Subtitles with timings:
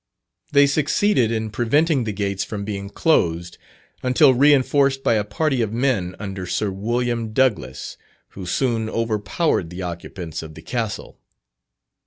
[0.51, 3.59] They succeeded in preventing the gates from being closed,
[4.01, 7.33] until reinforced by a party of men under Sir Wm.
[7.33, 7.97] Douglas,
[8.29, 11.19] who soon overpowered the occupants of the Castle.